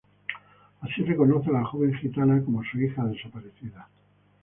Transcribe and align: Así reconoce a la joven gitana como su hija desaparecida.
Así 0.81 1.03
reconoce 1.03 1.51
a 1.51 1.53
la 1.53 1.63
joven 1.65 1.93
gitana 1.93 2.41
como 2.43 2.63
su 2.63 2.79
hija 2.81 3.03
desaparecida. 3.05 3.87